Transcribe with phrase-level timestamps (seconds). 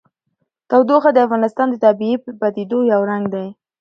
[0.69, 3.47] تودوخه د افغانستان د طبیعي پدیدو یو رنګ دی.